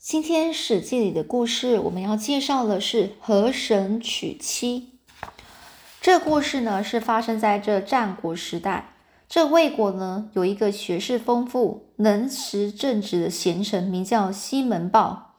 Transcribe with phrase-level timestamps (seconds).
[0.00, 4.92] 今天《史记》里的故事，我们要介绍的是河神娶妻。
[6.00, 8.94] 这故事呢，是发生在这战国时代。
[9.28, 15.34] 这魏国呢，有一个学识丰富、能识正直的贤臣，名叫西门豹。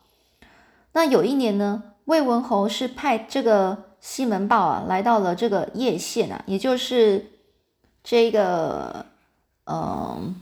[0.91, 7.31] 那有一年呢，魏文侯是派这个西门豹啊，来到了这个叶县啊，也就是
[8.03, 9.05] 这个，
[9.65, 10.35] 嗯。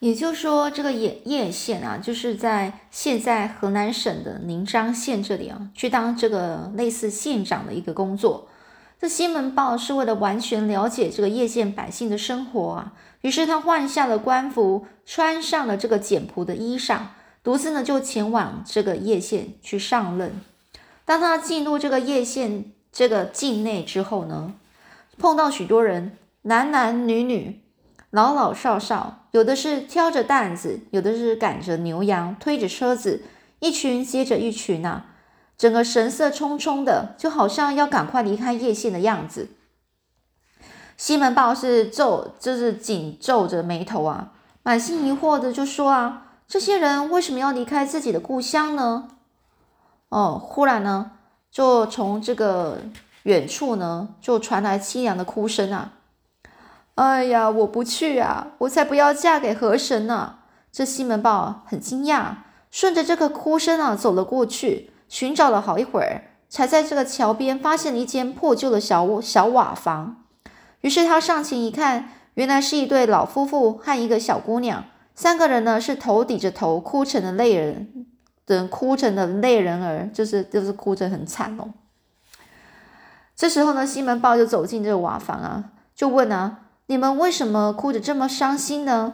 [0.00, 8.46] 也就是说，这个叶叶县啊，就是在现在河南省的宁章县这里啊，去当这个类似县长的一个工作。
[9.00, 17.00] 这西门豹是为了完全了解这个叶县百姓的生活啊，于是他换下了官服，穿上了这个简朴的衣裳，
[17.42, 20.40] 独自呢就前往这个叶县去上任。
[21.04, 24.54] 当他进入这个叶县这个境内之后呢，
[25.18, 27.62] 碰到许多人，男男女女。
[28.10, 33.22] 老老少少，有的是挑着担子，有的是赶着牛羊，推着车子，
[33.60, 35.06] 一群接着一群啊，
[35.56, 39.48] 整个神色匆匆的，就好像要赶快离开叶县的样子。
[40.96, 49.08] 西门豹是皱，就是紧皱着眉头啊，满心疑惑的就说啊：“这些人为什么要离开自己的故乡呢？”
[50.08, 51.12] 哦，忽然呢，
[51.50, 52.78] 就从这个
[53.24, 55.92] 远处呢，就传来凄凉的哭声啊。
[56.98, 58.48] 哎呀，我不去啊！
[58.58, 60.40] 我才不要嫁给河神呢！
[60.72, 62.38] 这西门豹很惊讶，
[62.72, 70.24] 顺着这个哭声啊走了过去，寻找了好一会儿，才在这个桥边发现了一间破旧的小小瓦房。
[70.80, 78.06] 于是他上前一看，原来是一对老夫妇和一个小姑娘，三个人呢是头抵着头，哭成了泪人，
[78.44, 81.70] 等哭成了泪人儿，就是就是哭着很惨哦。
[83.36, 86.62] 这时候呢，西门豹就走进这个瓦房啊，就问啊。
[86.90, 89.12] 你们为什么哭得这么伤心呢？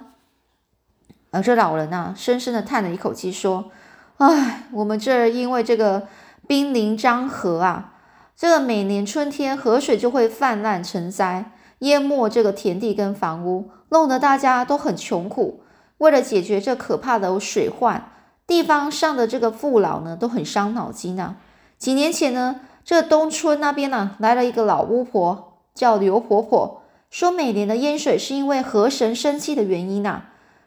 [1.33, 3.73] 而这老人啊，深深的叹了一口气，说
[4.19, 6.07] ：“唉，我们这儿因为这个
[6.47, 7.95] 濒临漳河啊，
[8.37, 11.51] 这个每年春天河水就会泛滥成灾，
[11.81, 15.65] 淹没这个田地跟房屋，弄得大家都很穷苦。
[15.99, 18.13] 为了解决这可怕的水患，
[18.47, 21.35] 地方上的这个父老呢，都很伤脑筋啊。
[21.77, 26.83] 几年前呢，这东村那边呢，来了一个老巫婆，叫刘婆婆。”
[27.15, 30.23] 说每年的淹水是因为河神生气的原因呐，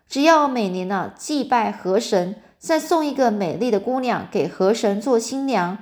[0.08, 5.78] 只要每年呢祭拜河神，再送一个美丽的姑娘给河神做新娘，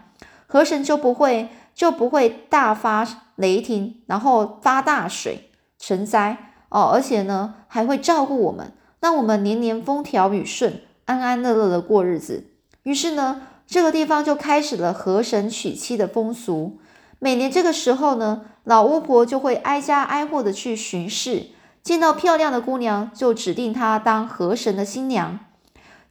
[0.48, 6.36] 河神就不会就不会大发雷霆，然后发大水成灾
[6.70, 12.44] 哦，而且呢还会照顾我们，让我们年年风调雨顺，安安乐乐的过日子。
[12.82, 16.80] 于是呢，这个地方就开始了河神娶妻的风俗。
[17.26, 21.48] 每年这个时候呢，老巫婆就会挨家挨户的去巡视，
[21.82, 25.40] 见到漂亮的姑娘就指定她当河神的新娘，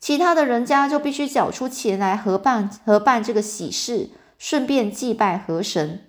[0.01, 6.01] 其他的人家就必须缴出钱来合办合办这个喜事，顺便祭拜河神。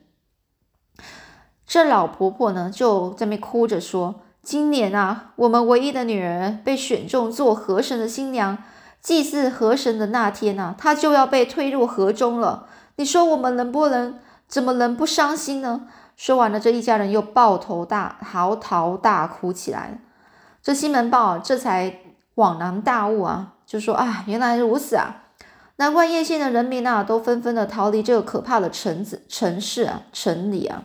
[1.68, 8.58] 这老婆婆呢就在那哭着说：“今年啊，我们唯一的女儿被选中做河神的新娘，
[9.04, 12.66] 祭祀河神的那天啊，她就要被推入河中了。
[12.96, 14.18] 你说我们能不能？”
[14.56, 15.82] 怎么能不伤心呢？
[16.16, 20.00] 说完了，这一家人又抱头大嚎啕大哭起来。
[20.64, 22.00] 这西门豹这才
[22.38, 25.26] 恍然大悟啊，就说：“啊，原来如此啊！
[25.76, 30.84] 难怪叶县的人民啊，都纷纷的逃离这个可怕的城子、城市啊、城里啊。”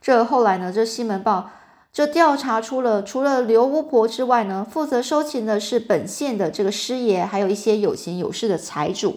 [0.00, 1.50] 这后来呢，这西门豹
[1.92, 9.16] 就调查出了，除了刘巫婆之外呢，负责收钱的是本县的这个师爷，还有一些有钱有势的财主。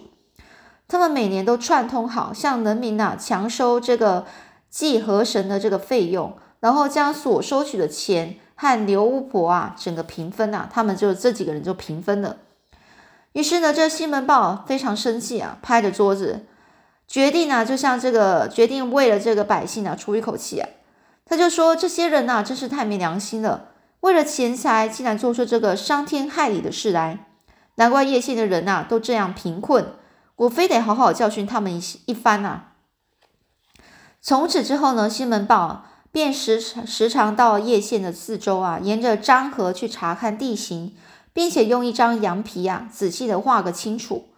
[0.87, 4.25] 他们每年都串通好，向人民呐强收这个
[4.69, 12.37] 祭河神的这个费用，然后将所收取的钱和刘巫婆啊整个平分呐，他们就这几个人就平分了。
[13.33, 16.45] 于是呢，这西门豹非常生气啊，拍着桌子，
[17.07, 20.69] 决定啊，就像这个决定为了这个百姓啊出一口气啊，
[21.25, 27.25] 他就说这些人呐真是太没良心了，为了钱财竟然做出这个伤天害理的事来，
[27.75, 29.87] 难怪叶县的人呐都这样贫困。
[30.37, 32.73] 我非得好好教训他们一一番啊！
[34.21, 40.95] 从此之后呢，西门豹便时时常到叶县的四周啊，沿着漳河去查看地形，
[41.33, 44.29] 并且用一张羊皮啊，仔细的画个清楚。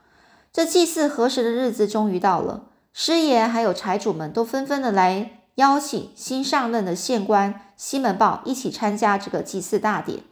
[0.53, 2.63] 这祭祀河神的日子终于到了，
[2.93, 10.23] 师爷还有财主们都纷纷的来邀请新上任的县官西门豹一起参加这个祭祀大典。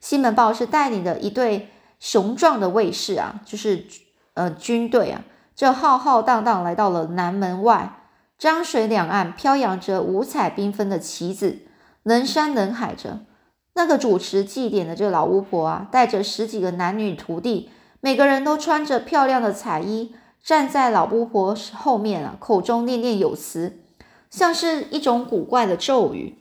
[0.00, 3.88] 西门豹是带领的一队雄壮的卫士啊，就是。
[4.34, 5.24] 呃，军队啊，
[5.54, 7.98] 这浩浩荡荡来到了南门外，
[8.38, 11.60] 漳水两岸飘扬着五彩缤纷的旗子，
[12.02, 13.20] 人山人海着。
[13.74, 17.70] 那个主持祭典的这老巫婆啊，带着十几个男女徒弟，
[18.00, 23.80] 每个人都穿着漂亮的彩衣，站在老巫婆后面啊，口中念念有词，
[24.28, 26.38] 像是一种古怪的咒语。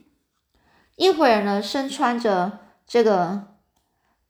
[0.98, 3.44] 一会儿呢，身穿着这个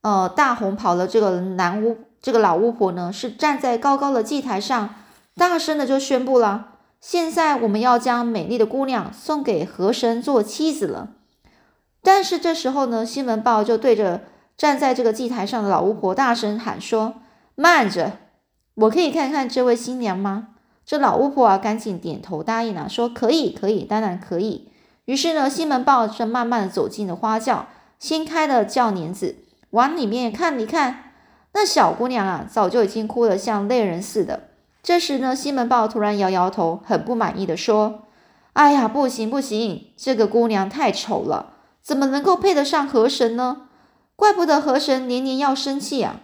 [0.01, 4.95] 呃大红袍的这个男巫，这个老巫婆呢，是站在高高的祭台上，
[5.35, 6.69] 大声的就宣布了：
[6.99, 11.09] 现在我们要将美丽的姑娘送给河神做妻子了。
[12.03, 14.21] 但是这时候呢，西门豹就对着
[14.57, 17.15] 站在这个祭台上的老巫婆大声喊说
[17.53, 18.13] ：“慢着，
[18.73, 20.47] 我可以看看这位新娘吗？”
[20.83, 24.69] 这老巫婆啊，赶紧点头答应了，说：“可以，可以，当然可以。”
[25.05, 27.67] 于是呢，西门豹正慢慢的走进了花轿，
[27.99, 29.35] 掀开了轿帘子，
[29.71, 31.13] 往里面看一看，
[31.53, 34.49] 那小姑娘啊，早就已经哭得像泪人似的。
[34.81, 38.03] 这时呢，西门豹突然摇摇头，很不满意的说
[38.53, 41.53] ：“哎呀，不行不行，这个姑娘太丑了。”
[41.83, 43.63] 怎么能够配得上河神呢？
[44.15, 46.17] 怪不得河神年年要生气啊！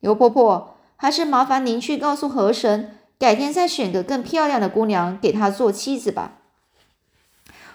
[0.00, 6.32] 刘婆婆，还是麻烦您去告诉河神，改天再选个更漂亮的姑娘给他做妻子吧。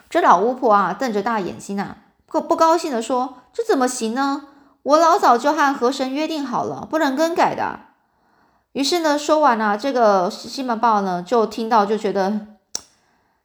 [0.10, 1.98] 这老巫婆啊，瞪着大眼睛啊，
[2.28, 4.48] 可不高兴的说：“这怎么行呢？
[4.88, 7.82] 我老早就和河神约定好了，不能更改的。”
[8.72, 12.48] 于是呢，说完了，这个西门豹呢，就听到就觉得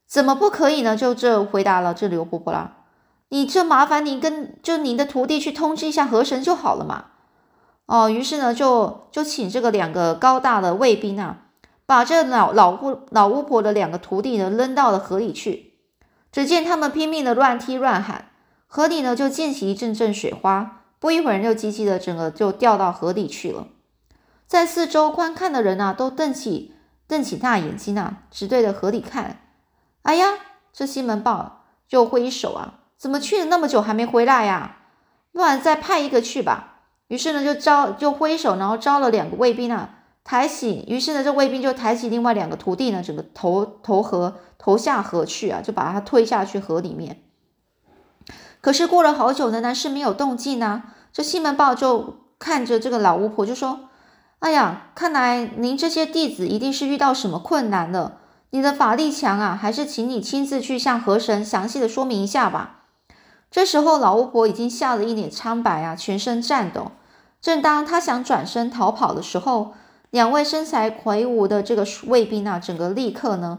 [0.06, 0.96] 怎么不可以呢？
[0.96, 2.76] 就这回答了这刘伯伯啦。
[3.30, 7.06] 你这麻烦你跟就您的徒弟去通知一下河神就好了嘛。
[7.86, 11.38] 哦，于是呢就就请这个两个高大的卫兵啊，
[11.86, 15.74] 把这老老巫老巫婆的两个徒弟呢扔到了河里去。
[16.30, 18.26] 只见他们拼命的乱踢乱喊，
[18.68, 23.66] 河里呢就溅起一阵阵水花，不一会儿就急急的整个就掉到河里去了。
[24.46, 26.76] 在四周观看的人啊都瞪起
[27.08, 29.40] 瞪起大眼睛啊，直对着河里看。
[30.02, 30.28] 哎呀，
[30.72, 32.84] 这西门豹就挥手啊。
[32.96, 34.76] 怎么去了那么久还没回来呀？
[35.32, 36.82] 不然再派一个去吧。
[37.08, 40.84] 于是呢，就招就挥手，然后招了两个卫兵啊，抬起。
[40.86, 47.24] 于是呢，这卫兵就抬起另外两个徒弟呢，整个投投河投下河去啊，就把他推下去河里面。
[48.62, 50.84] 可是过了好久，仍然是没有动静呢。
[51.12, 53.90] 这西门豹就看着这个老巫婆，就说
[54.38, 58.20] ：“哎呀，看来您这些弟子一定是遇到什么困难了。
[58.50, 62.84] 你的法力强啊，还是请你亲自去向河神详细的说明一下吧。”
[63.50, 66.92] 这时候，老巫婆已经吓得一脸苍白啊，全身颤抖。
[67.40, 69.74] 正当她想转身逃跑的时候，
[70.10, 73.58] 两位身材魁梧的这个卫兵啊，整个立刻呢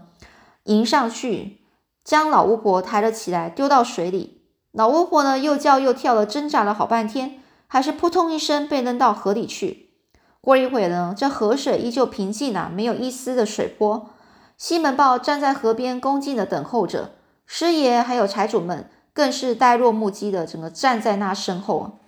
[0.63, 1.59] 迎上去，
[2.05, 4.42] 将老巫婆抬了起来，丢到水里。
[4.73, 9.91] 老巫婆呢又叫又跳的挣扎了好半天，还是扑通一声被扔到河里去。
[10.41, 14.09] 过了一会呢，这河水依旧平静啊，没有一丝的水波。
[14.57, 17.13] 西门豹站在河边，恭敬的等候着
[17.45, 18.89] 师爷还有财主们。
[19.15, 21.99] 更是呆若木鸡的，整个站在那身后。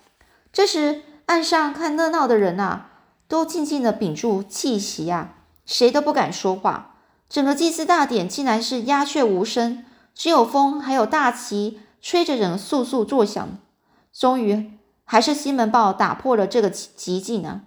[0.52, 2.86] 这时，岸上看热闹的人呐，
[3.28, 5.34] 都静静的屏住气息呀，
[5.64, 6.96] 谁都不敢说话。
[7.28, 9.84] 整个祭祀大典竟然是鸦雀无声，
[10.16, 11.78] 只有风还有大旗
[12.08, 13.48] 吹着，人簌簌作响。
[14.12, 14.70] 终于，
[15.02, 17.62] 还是西门豹打破了这个寂静啊，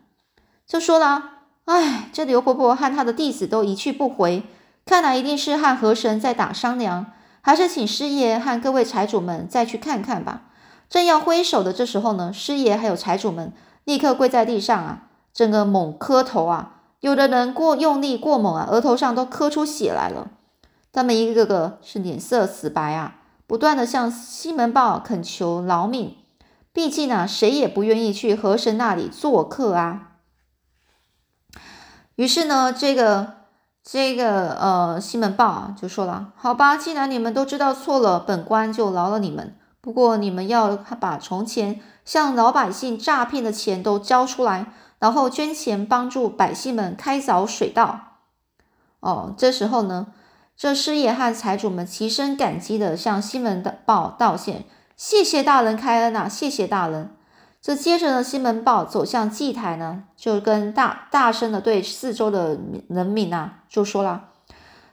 [0.65, 1.31] 就说了
[1.67, 4.43] ：“哎，这刘婆婆和她的弟子都一去不回，
[4.85, 7.07] 看来一定是和河神在打商量。”
[7.43, 10.43] 还是请师爷和各位财主们再去看看吧。
[10.89, 13.51] 正要挥手的这时候呢，师爷还有财主们
[13.83, 16.77] 立刻跪在地上啊，整个猛磕头啊。
[17.01, 20.31] 有的人过用力过猛啊，额头上都磕出血来了。
[20.93, 23.17] 他们一个个是脸色死白啊，
[23.49, 26.15] 不断的向西门豹恳求饶命。
[26.71, 30.11] 毕竟呢，谁也不愿意去河神那里做客啊。
[32.13, 33.39] 于是呢，这个。
[33.81, 39.55] 这个呃，西门豹啊，就说了：“好吧，既然你们都知道错了，本官就饶了你们。
[39.81, 48.19] 不过你们要把从前向老百姓诈骗的钱都交出来，然后捐钱帮助百姓们开凿水道。”
[48.99, 50.07] 哦，这时候呢，
[50.59, 54.65] 这师爷和财主们齐声感激的向西门豹道歉
[54.97, 57.11] ：“谢谢大人开恩啊，谢谢大人。”
[57.63, 64.31] 这接着呢，西门豹走向祭台呢，就跟大大声的对四周的人民呐，就说了：“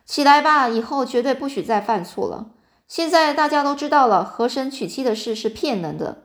[0.06, 2.46] 起来吧，以后绝对不许再犯错了。
[2.86, 6.18] 现在大家都知道了，河神娶妻的事是骗人的。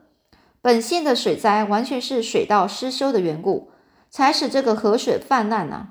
[0.60, 3.72] 本县的水灾完全是水道失修的缘故，
[4.08, 5.88] 才使这个河水泛滥呐。”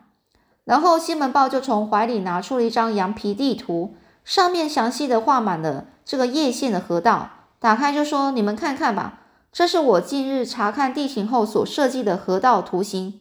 [0.72, 9.20] 然后西门豹就从怀里拿出了一张羊皮地图，上面详细的画满了这个叶县的河道，打开就说：“你们看看吧。”
[9.52, 13.20] 这是我近日查看地形后所设计的河道图形。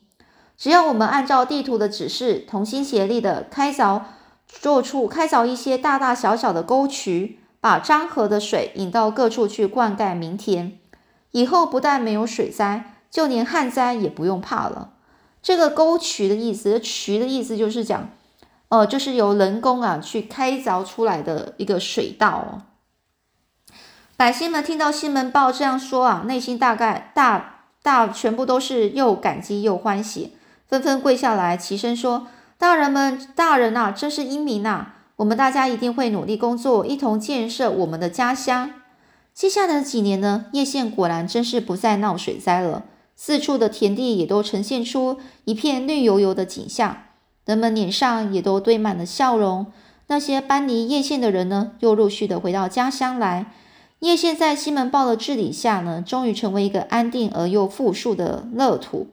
[0.57, 4.03] 只要我们按照地图的指示，同心协力的开凿，
[4.47, 10.79] 做出开凿一些大大小小的沟渠，把漳河的水引到各处去灌溉民田，
[11.33, 14.91] 以后不但没有水灾，就连旱灾也不用怕了。
[15.43, 18.11] 这个沟渠的意思，渠的意思就是讲，
[18.69, 22.63] 呃，就是由人工啊去开凿出来的一个水道哦。
[24.17, 30.37] 百姓们听到西门豹这样说啊，内心大概大大全部都是又感激又欢喜，
[30.69, 32.27] 纷纷跪下来齐声说
[32.59, 34.89] ：“大人们，大人呐，真是英明呐！
[35.17, 38.71] 我们大家一定会努力工作，一同建设我们的家乡。”
[39.33, 42.83] 接下来的几年呢，叶县果然真是不再闹水灾了，
[43.23, 47.03] 四处的田地也都呈现出一片绿油油的景象，
[47.45, 49.67] 人们脸上也都堆满了笑容。
[50.07, 53.53] 那些搬离叶县的人呢，又陆续的回到家乡来。
[53.99, 59.09] 叶县在西门豹的治理下呢，终于成为一个安定而又富庶的乐土。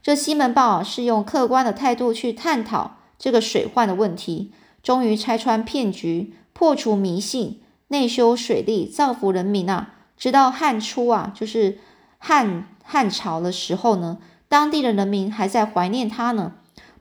[0.00, 4.52] 这西门豹，是用客观的态度去探讨这个水患的问题，
[4.84, 9.94] 终于拆穿骗局，破除迷信，内修水利，造福人民啊。
[10.16, 11.78] 直到汉初啊，就是
[12.18, 16.52] 汉汉朝的时候呢，当地的人民还在怀念他呢，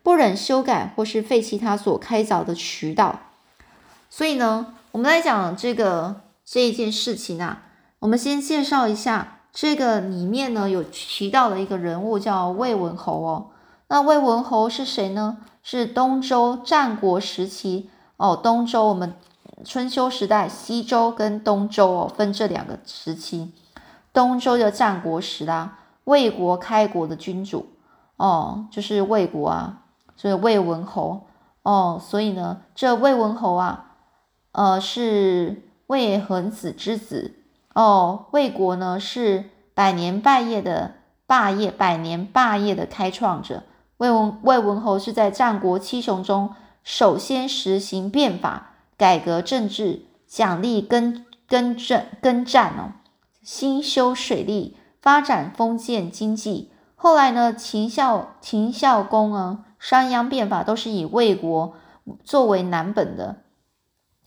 [0.02, 3.20] 不忍修改或是废弃他所开凿的渠道。
[4.10, 6.22] 所以呢，我们来讲这个。
[6.44, 7.64] 这一件事情啊，
[8.00, 13.52] 我们先介绍一下这个里面呢有提到的一个人物叫魏文侯哦。
[13.88, 15.38] 那魏文侯是谁呢？
[15.64, 18.36] 是东周战国时期哦。
[18.36, 19.14] 东周我们
[19.64, 23.54] 春秋时代，西周跟东周哦分这两个时期。
[24.14, 27.68] 东周的战国时啦，魏国开国的君主
[28.18, 29.84] 哦，就是魏国啊，
[30.18, 31.28] 是魏文侯
[31.64, 32.00] 哦。
[32.02, 33.96] 所以呢，这魏文侯啊，
[34.52, 35.64] 呃是。
[35.88, 37.36] 魏桓子之子
[37.74, 40.94] 哦，魏国呢是百年霸业的
[41.28, 43.64] 霸业，百年霸业的开创者。
[43.98, 52.96] 魏文魏文侯是在战国七雄中首先实行变法，改革政治，奖励耕耕政耕战哦，
[53.42, 56.72] 兴修水利，发展封建经济。
[56.96, 61.74] 后来呢，秦孝秦孝公啊，商鞅变法都是以魏国
[62.24, 63.38] 作为蓝本的。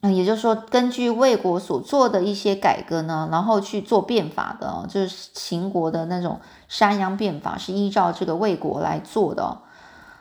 [0.01, 9.63] 嗯也就是说，根据魏国所做的一些改革呢，然后去做变法的，就是秦国的那种商鞅变法，是依照这个魏国来做的。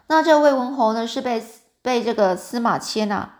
[0.08, 1.44] 那这魏文侯呢，是被
[1.82, 3.32] 被这个司马迁呐，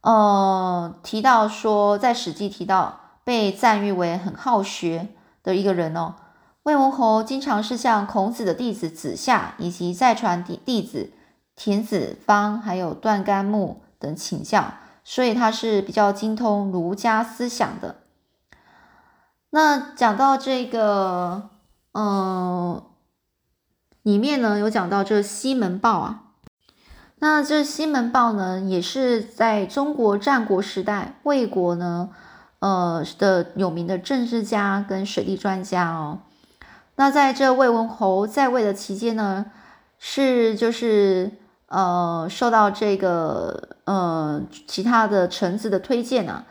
[0.00, 5.08] 呃，提到说，在《史记》提到，被赞誉为很好学
[5.42, 6.14] 的一个人哦。
[6.62, 11.10] 魏文侯经常是向孔子的弟子子夏以及再传弟弟子
[11.56, 14.74] 田子方，还有段干木等请教。
[15.02, 17.96] 所以他是比较精通儒家思想的。
[19.50, 21.50] 那讲到这个，
[21.94, 22.80] 嗯，
[24.02, 26.22] 里面呢有讲到这西门豹啊。
[27.18, 32.10] 那这西门豹呢，也是在中国战国时代魏国呢，
[32.58, 36.20] 呃的有名的政治家跟水利专家哦。
[36.96, 39.46] 那在这魏文侯在位的期间呢，
[39.98, 41.32] 是就是。
[41.68, 46.46] 呃，受到这个呃其他的臣子的推荐啊，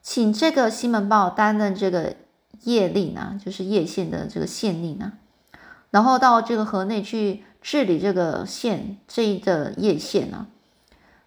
[0.00, 2.14] 请这个西门豹担任这个
[2.62, 5.14] 叶令啊，就是叶县的这个县令啊，
[5.90, 10.46] 然后到这个河内去治理这个县这一个叶县啊。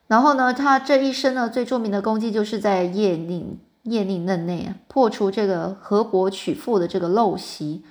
[0.07, 7.83] 然后呢，他这一生呢最著名的功绩就是在叶令叶令嫩内啊，破除这个河伯取妇的这个陋习，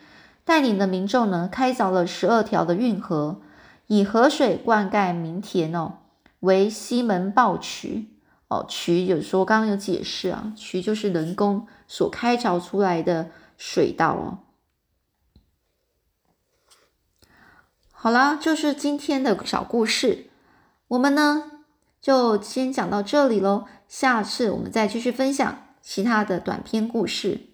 [0.45, 3.41] 带领的民众呢开凿了十二条的运河。
[3.89, 5.99] 以河水灌溉民田哦，
[6.41, 8.09] 为西门豹渠
[8.49, 14.39] 哦，渠有说刚刚有解释啊，渠就是人工所开凿出来的水道哦。
[17.91, 20.31] 好啦，就是今天的小故事，
[20.89, 21.51] 我们呢
[22.01, 27.52] 就先讲到这里喽，下次我们再继续分享其他的短篇故事。